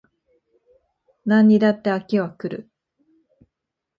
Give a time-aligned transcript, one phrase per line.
[1.27, 2.71] 何にだって飽きは来る